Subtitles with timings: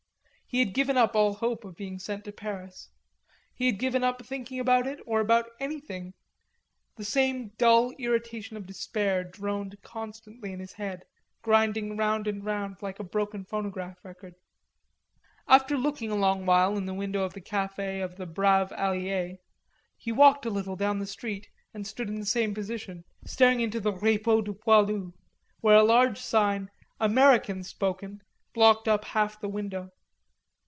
[0.53, 2.89] He had given up all hope of being sent to Paris.
[3.55, 6.13] He had given up thinking about it or about anything;
[6.97, 11.05] the same dull irritation of despair droned constantly in his head,
[11.41, 14.35] grinding round and round like a broken phonograph record.
[15.47, 19.37] After looking a long while in the window of the cafe of the Braves Allies,
[19.97, 23.79] he walked a little down the street and stood in the same position staring into
[23.79, 25.13] the Repos du Poilu,
[25.61, 28.21] where a large sign "American spoken"
[28.53, 29.91] blocked up half the window.